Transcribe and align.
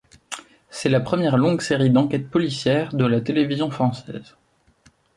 C'est 0.71 0.89
la 0.89 0.99
première 0.99 1.37
longue 1.37 1.61
série 1.61 1.91
d'enquêtes 1.91 2.31
policières 2.31 2.89
de 2.95 3.05
la 3.05 3.21
télévision 3.21 3.69
française. 3.69 4.35